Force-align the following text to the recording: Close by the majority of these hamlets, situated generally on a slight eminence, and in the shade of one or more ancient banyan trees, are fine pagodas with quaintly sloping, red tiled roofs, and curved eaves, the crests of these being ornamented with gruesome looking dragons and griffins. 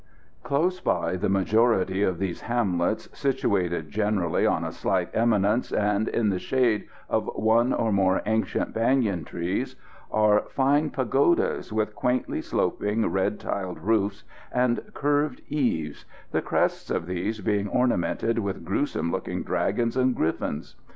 Close 0.41 0.79
by 0.79 1.15
the 1.15 1.29
majority 1.29 2.01
of 2.01 2.17
these 2.17 2.41
hamlets, 2.41 3.07
situated 3.13 3.91
generally 3.91 4.47
on 4.47 4.63
a 4.63 4.71
slight 4.71 5.09
eminence, 5.13 5.71
and 5.71 6.07
in 6.07 6.29
the 6.29 6.39
shade 6.39 6.87
of 7.07 7.29
one 7.35 7.71
or 7.71 7.91
more 7.91 8.23
ancient 8.25 8.73
banyan 8.73 9.23
trees, 9.23 9.75
are 10.11 10.41
fine 10.49 10.89
pagodas 10.89 11.71
with 11.71 11.93
quaintly 11.93 12.41
sloping, 12.41 13.05
red 13.11 13.39
tiled 13.39 13.77
roofs, 13.77 14.23
and 14.51 14.81
curved 14.95 15.39
eaves, 15.49 16.05
the 16.31 16.41
crests 16.41 16.89
of 16.89 17.05
these 17.05 17.39
being 17.39 17.67
ornamented 17.67 18.39
with 18.39 18.65
gruesome 18.65 19.11
looking 19.11 19.43
dragons 19.43 19.95
and 19.95 20.15
griffins. 20.15 20.75